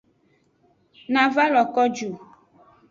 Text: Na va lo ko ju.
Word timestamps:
Na 1.13 1.23
va 1.35 1.45
lo 1.53 1.63
ko 1.73 1.83
ju. 1.95 2.09